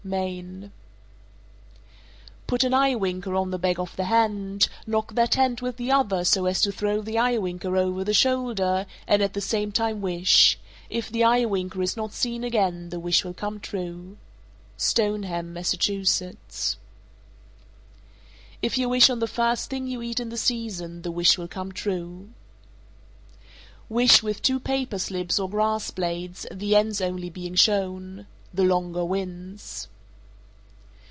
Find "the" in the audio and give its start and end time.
3.51-3.59, 3.95-4.05, 5.77-5.91, 7.03-7.19, 8.03-8.13, 9.33-9.39, 11.11-11.21, 12.89-12.99, 19.19-19.27, 20.29-20.35, 21.03-21.11, 26.51-26.75, 28.53-28.63